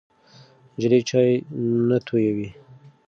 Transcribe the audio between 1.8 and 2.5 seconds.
نه تویوي.